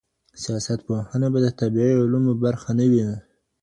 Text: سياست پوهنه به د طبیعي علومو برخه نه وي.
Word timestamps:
سياست 0.43 0.79
پوهنه 0.85 1.27
به 1.33 1.39
د 1.45 1.47
طبیعي 1.59 1.93
علومو 2.03 2.33
برخه 2.43 2.69
نه 2.79 2.85
وي. 2.91 3.05